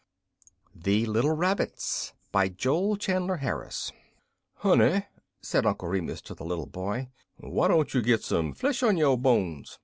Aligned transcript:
The 0.73 1.05
Little 1.05 1.33
Rabbits 1.35 2.13
JOEL 2.33 2.95
CHANDLER 2.97 3.37
HARRIS 3.37 3.91
"Honey," 4.55 5.03
said 5.43 5.67
Uncle 5.67 5.89
Remus 5.89 6.23
to 6.23 6.33
the 6.33 6.43
little 6.43 6.65
boy, 6.65 7.09
"why 7.37 7.67
don' 7.67 7.85
you 7.93 8.01
git 8.01 8.23
some 8.23 8.53
flesh 8.53 8.81
on 8.81 8.97
yo' 8.97 9.15
bones? 9.15 9.77